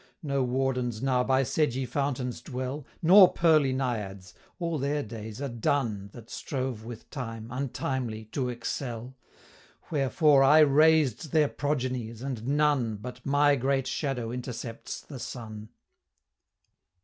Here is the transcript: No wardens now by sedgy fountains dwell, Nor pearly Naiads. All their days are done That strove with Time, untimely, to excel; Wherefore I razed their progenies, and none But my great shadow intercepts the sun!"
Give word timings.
No 0.23 0.43
wardens 0.43 0.99
now 1.03 1.23
by 1.23 1.43
sedgy 1.43 1.85
fountains 1.85 2.41
dwell, 2.41 2.87
Nor 3.03 3.31
pearly 3.33 3.71
Naiads. 3.71 4.33
All 4.57 4.79
their 4.79 5.03
days 5.03 5.39
are 5.43 5.47
done 5.47 6.09
That 6.13 6.27
strove 6.31 6.83
with 6.83 7.07
Time, 7.11 7.49
untimely, 7.51 8.25
to 8.31 8.49
excel; 8.49 9.13
Wherefore 9.91 10.41
I 10.41 10.57
razed 10.61 11.31
their 11.33 11.47
progenies, 11.49 12.23
and 12.23 12.47
none 12.47 12.95
But 12.95 13.23
my 13.27 13.55
great 13.55 13.85
shadow 13.85 14.31
intercepts 14.31 15.01
the 15.01 15.19
sun!" 15.19 15.69